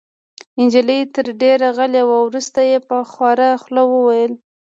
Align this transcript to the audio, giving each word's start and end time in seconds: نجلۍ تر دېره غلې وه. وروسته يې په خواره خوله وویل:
نجلۍ 0.59 1.01
تر 1.15 1.27
دېره 1.41 1.69
غلې 1.77 2.03
وه. 2.07 2.19
وروسته 2.27 2.59
يې 2.69 2.77
په 2.87 2.97
خواره 3.11 3.49
خوله 3.61 3.83
وویل: 3.87 4.33